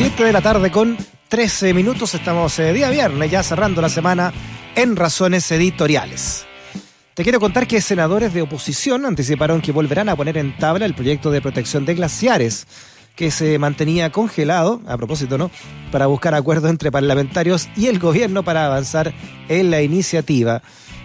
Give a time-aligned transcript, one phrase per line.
[0.00, 0.96] 7 de la tarde con
[1.28, 2.14] 13 minutos.
[2.14, 4.32] Estamos eh, día viernes, ya cerrando la semana
[4.74, 6.46] en Razones Editoriales.
[7.12, 10.94] Te quiero contar que senadores de oposición anticiparon que volverán a poner en tabla el
[10.94, 12.66] proyecto de protección de glaciares
[13.14, 15.50] que se mantenía congelado, a propósito, ¿no?
[15.92, 19.12] Para buscar acuerdos entre parlamentarios y el gobierno para avanzar
[19.50, 20.62] en la iniciativa.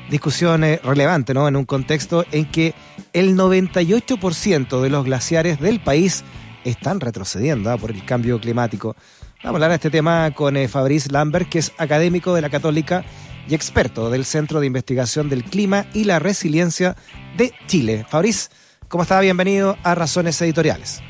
[0.09, 1.50] Discusión eh, relevante, ¿no?
[1.50, 2.73] En un contexto en que
[3.12, 6.23] el 98% de los glaciares del país
[6.66, 7.77] están retrocediendo ¿ah?
[7.77, 8.95] por el cambio climático.
[9.43, 12.50] Vamos a hablar de este tema con eh, Fabrice Lambert, que es académico de la
[12.50, 13.06] Católica
[13.47, 16.96] y experto del Centro de Investigación del Clima y la Resiliencia
[17.37, 18.06] de Chile.
[18.09, 18.50] Fabrice,
[18.87, 19.20] ¿cómo está?
[19.20, 21.01] Bienvenido a Razones Editoriales.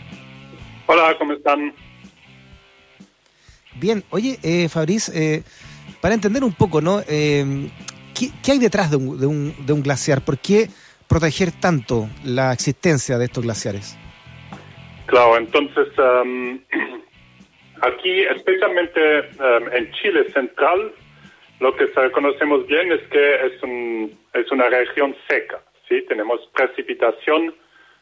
[0.88, 1.74] Hola, ¿cómo están?
[3.80, 5.44] Bien, oye, eh, Fabrice, eh,
[6.02, 7.02] para entender un poco, ¿no?
[7.08, 7.70] Eh,
[8.13, 10.24] ¿qué, hay detrás de un, de, un, de un glaciar?
[10.24, 10.70] ¿Por qué
[11.08, 13.98] proteger tanto la existencia de estos glaciares?
[15.05, 16.59] Claro, entonces um,
[17.82, 20.91] aquí, especialmente um, en Chile central,
[21.60, 26.02] lo que conocemos bien es que es, un, es una región seca, ¿sí?
[26.07, 27.49] Tenemos precipitación,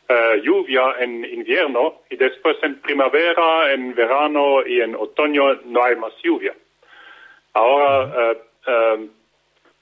[0.10, 5.96] uh, lluvia en invierno y después en primavera, en verano y en otoño no hay
[5.98, 6.54] más lluvia.
[7.54, 8.36] Ahora,
[8.66, 9.10] uh, uh,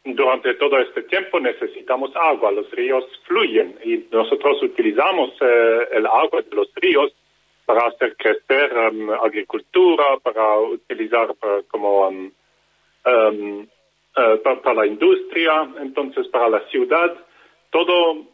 [0.04, 6.42] durante todo este tiempo necesitamos agua, los ríos fluyen y nosotros utilizamos eh, el agua
[6.42, 7.14] de los ríos
[7.66, 12.32] para hacer crecer um, agricultura, para utilizar para, como um,
[14.44, 17.16] para, la industria, entonces para la ciudad.
[17.70, 18.26] Todo, uh,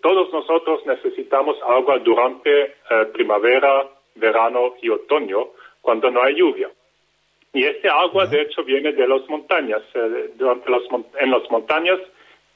[0.00, 2.74] todos nosotros necesitamos agua durante
[3.12, 5.50] primavera, verano y otoño,
[5.82, 6.70] cuando no hay lluvia.
[7.52, 9.82] Y este agua, de hecho, viene de las montañas.
[9.94, 10.82] Eh, durante las,
[11.18, 11.98] en las montañas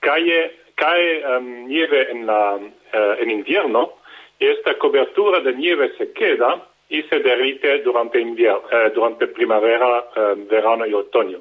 [0.00, 3.94] cae, cae um, nieve en, la, uh, en invierno
[4.38, 10.04] y esta cobertura de nieve se queda y se derrite durante, invierno, eh, durante primavera,
[10.14, 11.40] eh, verano y otoño.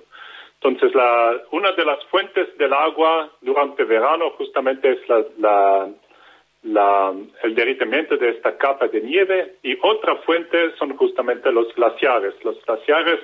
[0.61, 5.89] Entonces, la, una de las fuentes del agua durante verano justamente es la, la,
[6.63, 12.33] la, el derritimiento de esta capa de nieve y otra fuente son justamente los glaciares.
[12.43, 13.19] Los glaciares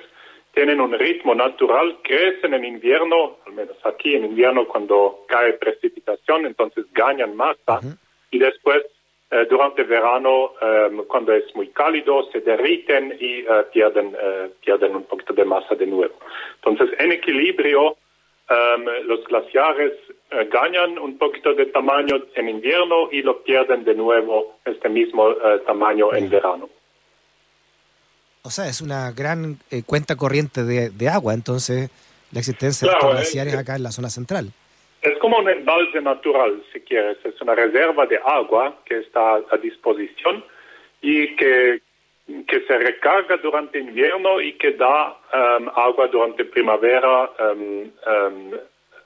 [0.52, 6.46] tienen un ritmo natural, crecen en invierno, al menos aquí en invierno cuando cae precipitación,
[6.46, 7.96] entonces ganan masa uh -huh.
[8.30, 8.84] y después
[9.32, 14.16] eh, durante verano, eh, cuando es muy cálido, se derriten y eh, pierden,
[14.60, 16.14] pierden un poquito de masa de nuevo.
[16.56, 17.96] Entonces, en equilibrio,
[19.04, 19.92] los glaciares
[20.50, 25.32] ganan un poquito de tamaño en invierno y lo pierden de nuevo este mismo
[25.64, 26.68] tamaño en verano.
[28.42, 31.90] O sea, es una gran eh, cuenta corriente de, de, agua, entonces,
[32.32, 34.52] la existencia claro, de estos glaciares acá en la zona central.
[35.02, 37.18] Es como un embalse natural, si quieres.
[37.24, 40.44] Es una reserva de agua que está a disposición
[41.00, 41.82] y que,
[42.46, 48.50] que se recarga durante invierno y que da um, agua durante primavera, um, um,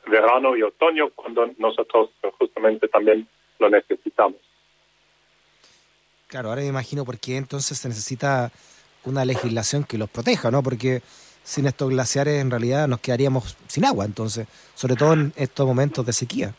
[0.06, 3.27] verano y otoño, cuando nosotros justamente también
[3.59, 4.39] lo necesitamos.
[6.27, 8.50] Claro, ahora me imagino por qué entonces se necesita
[9.07, 10.63] una legislación que los proteja, ¿no?
[10.63, 11.01] Porque
[11.43, 16.05] sin estos glaciares en realidad nos quedaríamos sin agua, entonces, sobre todo en estos momentos
[16.07, 16.55] de sequía.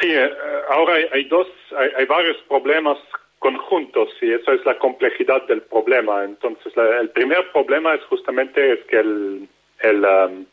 [0.00, 0.30] Sí, eh,
[0.70, 1.46] ahora hay, dos,
[1.76, 2.98] hay, hay, varios problemas
[3.38, 6.24] conjuntos y eso es la complejidad del problema.
[6.24, 9.48] Entonces, la, el primer problema es justamente es que el,
[9.80, 10.46] el, um,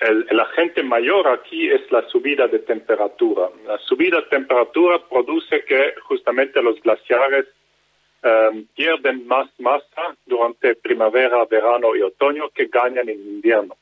[0.00, 3.48] el, el, agente mayor aquí es la subida de temperatura.
[3.66, 7.46] La subida de temperatura produce que justamente los glaciares
[8.22, 13.76] um, pierden más masa durante primavera, verano y otoño que ganan en invierno.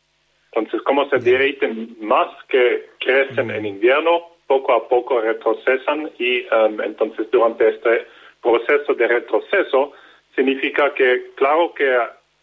[0.52, 6.80] Entonces, como se derriten más que crecen en invierno, poco a poco retrocesan y um,
[6.80, 8.06] entonces durante este
[8.42, 9.92] proceso de retroceso
[10.34, 11.94] significa que, claro que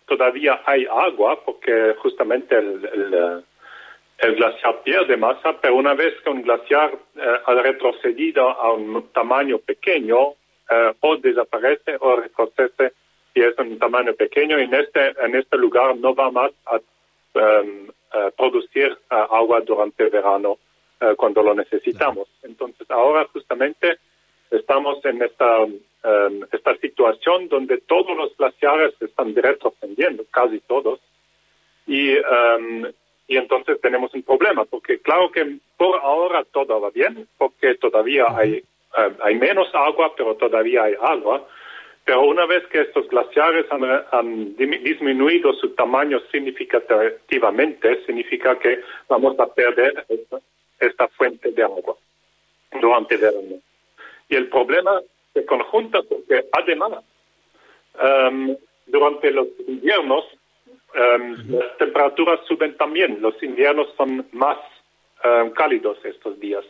[0.06, 3.44] todavía hay agua porque justamente el, el,
[4.20, 9.10] el glaciar pierde masa, pero una vez que un glaciar uh, ha retrocedido a un
[9.12, 10.36] tamaño pequeño,
[10.70, 12.94] uh, o desaparece o retrocede
[13.34, 14.58] y es un tamaño pequeño.
[14.58, 20.03] En este, en este lugar no va más a um, uh, producir uh, agua durante
[20.03, 20.58] el verano
[21.17, 22.28] cuando lo necesitamos.
[22.41, 24.00] Entonces, ahora justamente
[24.50, 31.00] estamos en esta, um, esta situación donde todos los glaciares están retrocediendo, casi todos,
[31.85, 32.85] y, um,
[33.28, 38.26] y entonces tenemos un problema, porque claro que por ahora todo va bien, porque todavía
[38.35, 38.64] hay
[39.24, 41.47] hay menos agua, pero todavía hay agua.
[42.06, 49.40] Pero una vez que estos glaciares han, han, disminuido su tamaño significativamente, significa que vamos
[49.40, 50.40] a perder esta,
[50.80, 51.96] esta fuente de agua
[52.80, 53.56] durante el verano.
[54.30, 55.02] Y el problema
[55.34, 57.03] se conjunta porque además
[58.02, 58.56] um,
[58.86, 60.26] durante los inviernos
[60.96, 63.22] las temperaturas suben también.
[63.22, 64.58] Los inviernos son más
[65.56, 66.64] cálidos estos días.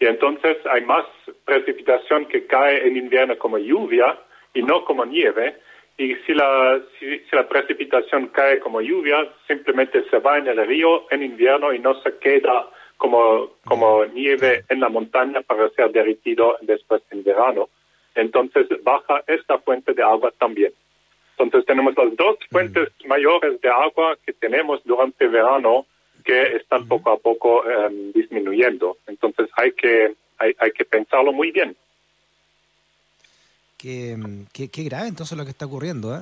[0.00, 1.04] Y entonces hay más
[1.44, 4.18] precipitación que cae en invierno como lluvia
[4.54, 5.56] y no como nieve.
[5.98, 11.04] Y si la, si, la precipitación cae como lluvia, simplemente se va en el río
[11.10, 16.56] en invierno y no se queda como, como nieve en la montaña para ser derritido
[16.62, 17.68] después en verano.
[18.14, 20.72] Entonces baja esta fuente de agua también.
[21.36, 25.84] Entonces tenemos las dos fuentes mayores de agua que tenemos durante verano
[26.30, 28.98] que están poco a poco em, disminuyendo.
[29.08, 31.76] Entonces hay que, hay, hay que pensarlo muy bien.
[33.76, 34.16] Qué,
[34.52, 36.20] qué, grave entonces lo que está ocurriendo, ¿eh?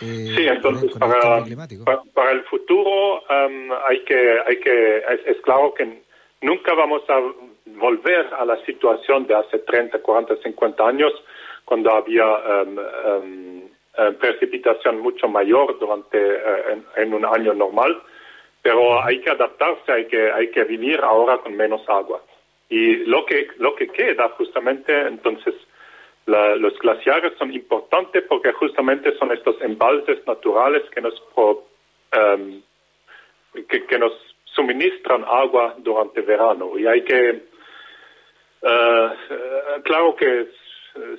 [0.00, 1.20] eh sí, entonces para,
[2.14, 6.02] para, el futuro em, hay que, hay que es, claro que
[6.40, 7.20] nunca vamos a
[7.78, 11.12] volver a la situación de hace 30, 40, 50 años,
[11.66, 13.68] cuando había um,
[14.18, 18.02] precipitación mucho mayor durante eh, en, un año normal
[18.62, 22.22] pero hay que adaptarse, hay que, hay que vivir ahora con menos agua.
[22.68, 25.54] Y lo que, lo que queda justamente, entonces,
[26.26, 31.14] los glaciares son importantes porque justamente son estos embalses naturales que nos,
[32.12, 32.62] em,
[33.66, 34.12] que, nos
[34.44, 36.78] suministran agua durante verano.
[36.78, 37.42] Y hay que,
[38.62, 39.10] eh,
[39.82, 40.48] claro que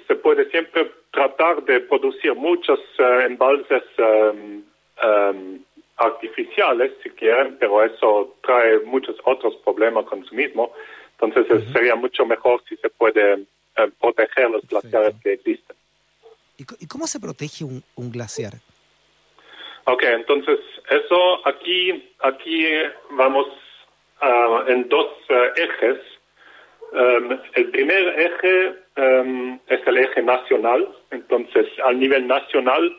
[0.07, 4.63] se puede siempre tratar de producir muchos eh, embalses em,
[5.01, 5.63] em,
[6.41, 10.71] artificiales, si quieren, pero eso trae muchos otros problemas con sí mismo.
[11.19, 15.75] Entonces sería mucho mejor si se puede eh, proteger los glaciares que existen.
[16.57, 18.53] ¿Y, cómo se protege un, glaciar?
[19.85, 20.59] Ok, entonces
[20.89, 22.67] eso aquí, aquí
[23.11, 23.47] vamos
[24.21, 25.97] uh, en dos uh, ejes.
[26.91, 32.95] Um, el primer eje um, es el eje nacional, entonces a nivel nacional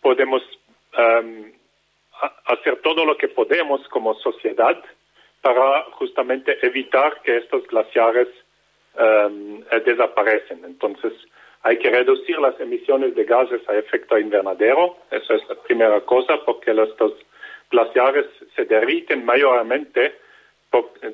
[0.00, 0.42] podemos
[0.96, 1.52] um,
[2.46, 4.82] hacer todo lo que podemos como sociedad
[5.40, 8.28] para justamente evitar que estos glaciares
[8.94, 10.64] um, desaparecen.
[10.64, 11.12] Entonces,
[11.62, 14.96] hay que reducir las emisiones de gases a efecto invernadero.
[15.10, 17.12] Eso es la primera cosa, porque estos
[17.70, 20.16] glaciares se derriten mayormente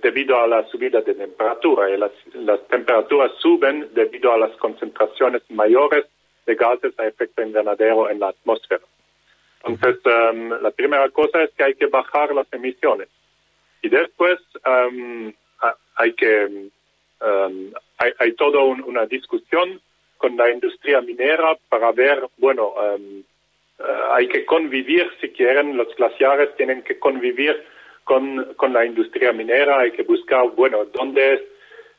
[0.02, 1.90] debido a la subida de temperatura.
[1.90, 6.06] Y las, las temperaturas suben debido a las concentraciones mayores
[6.46, 8.81] de gases a efecto invernadero en la atmósfera.
[9.64, 13.08] Entonces, um, la primera cosa es que hay que bajar las emisiones.
[13.82, 15.32] Y después um,
[15.96, 16.44] hay que,
[17.20, 19.81] um, hay, hay toda una discusión
[20.16, 23.25] con la industria minera para ver, bueno, uh,
[24.10, 27.64] hay que convivir, si quieren, los glaciares tienen que convivir
[28.05, 31.46] con, con la industria minera, hay que buscar, bueno, dónde,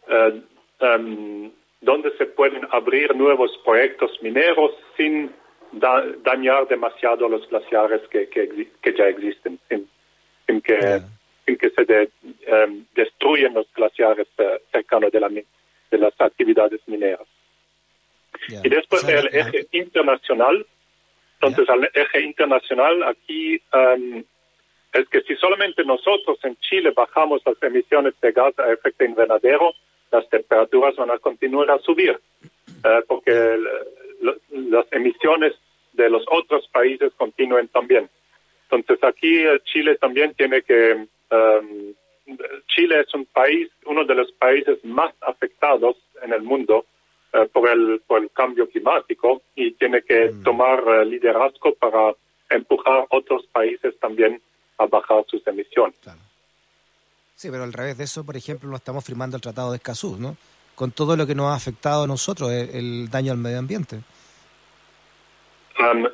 [0.08, 1.50] uh,
[1.82, 5.32] dónde se pueden abrir nuevos proyectos mineros sin
[5.72, 11.02] dañar demasiado los glaciares que, que, ya existen, sin, que,
[11.46, 12.10] que se
[12.46, 17.28] em, destruyan los glaciares uh, cercanos de, la, de las actividades mineras.
[18.64, 20.66] Y después el eje internacional,
[21.42, 24.24] entonces el eje internacional aquí em,
[24.94, 29.74] es que si solamente nosotros en Chile bajamos las emisiones de gas a efecto invernadero,
[30.12, 32.20] las temperaturas van a continuar a subir,
[32.84, 33.32] eh, porque
[34.22, 35.54] las emisiones
[35.94, 38.10] de los otros países continúen también.
[38.70, 40.94] Entonces aquí eh, Chile también tiene que,
[41.32, 41.94] um,
[42.68, 46.86] Chile es un país, uno de los países más afectados en el mundo
[47.34, 50.44] eh, por, el, por el cambio climático y tiene que mm.
[50.44, 52.14] tomar eh, liderazgo para
[52.50, 54.42] empujar otros países también
[54.78, 55.96] a bajar sus emisiones.
[57.36, 60.18] Sí, pero al revés de eso, por ejemplo, no estamos firmando el Tratado de Escazú,
[60.18, 60.36] ¿no?
[60.80, 63.98] Con todo lo que nos ha afectado a nosotros, el daño al medio ambiente.
[65.78, 66.08] Um,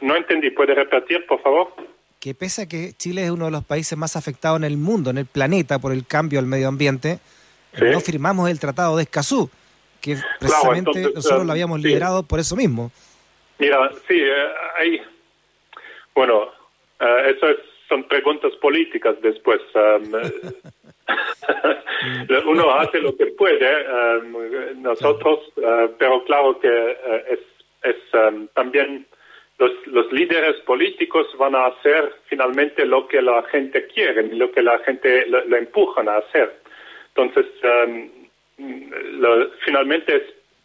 [0.00, 0.50] no, entendí.
[0.50, 1.74] ¿Puede repetir, por favor?
[2.18, 5.10] Que pese a que Chile es uno de los países más afectados en el mundo,
[5.10, 7.18] en el planeta, por el cambio al medio ambiente,
[7.78, 9.50] no firmamos el Tratado de Escazú,
[10.00, 12.90] que precisamente nosotros lo habíamos liderado por eso mismo.
[13.58, 14.48] Mira, sí, eh,
[14.78, 15.02] hay...
[16.14, 16.44] Bueno,
[16.98, 17.46] eh, eso
[17.90, 19.60] son preguntas políticas después.
[19.74, 20.12] Um,
[22.46, 27.40] uno hace lo que puede, um, nosotros, uh, pero claro que uh, es
[27.82, 29.06] es um, también
[29.58, 34.62] los, los, líderes políticos van a hacer finalmente lo que la gente quiere, lo que
[34.62, 36.60] la gente lo, empujan a hacer.
[37.14, 38.10] Entonces, um,
[39.64, 40.22] finalmente es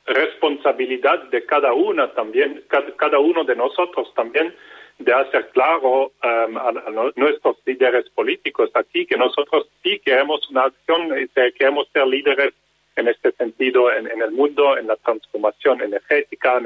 [0.08, 4.54] responsabilidad de cada una también, cada, uno de nosotros también,
[4.98, 6.72] de hacer claro um, a,
[7.16, 12.54] nuestros líderes políticos aquí que nosotros sí queremos una acción y queremos ser líderes
[12.96, 16.62] en este sentido en, en el mundo, en la transformación energética,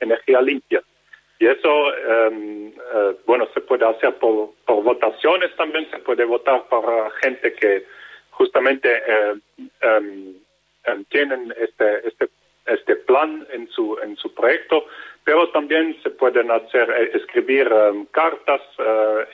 [0.00, 0.82] energía limpia.
[1.42, 6.68] Y eso, em, eh, bueno, se puede hacer por, por votaciones también, se puede votar
[6.68, 7.84] por gente que
[8.30, 9.34] justamente eh,
[9.80, 10.34] em,
[10.84, 12.41] em, tienen este, este, este
[13.12, 14.86] plan en su, en su proyecto,
[15.24, 17.70] pero también se pueden hacer, eh, escribir
[18.10, 18.60] cartas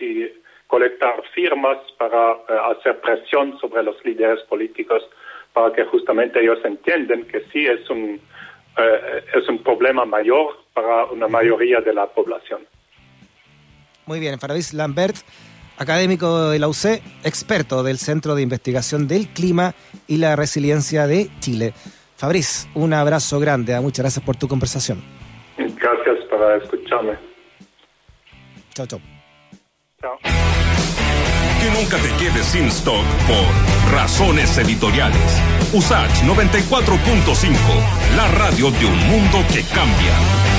[0.01, 0.27] y
[0.67, 2.33] colectar firmas para
[2.71, 5.03] hacer presión sobre los líderes políticos
[5.53, 8.21] para que justamente ellos entiendan que sí es un,
[9.35, 12.61] es un problema mayor para una mayoría de la población.
[14.05, 15.17] Muy bien, Faradis Lambert,
[15.79, 19.75] académico de la UC, experto del Centro de Investigación del Clima
[20.07, 21.73] y la Resiliencia de Chile.
[22.19, 23.81] Fabriz, un abrazo grande, ¿eh?
[23.81, 25.01] muchas gracias por tu conversación.
[25.57, 27.17] Gracias por escucharme.
[28.75, 29.01] Chao, chao.
[30.01, 30.19] Chao.
[30.25, 35.41] Que nunca te quedes sin stock por razones editoriales.
[35.73, 37.57] USACH 94.5,
[38.17, 40.58] la radio de un mundo que cambia.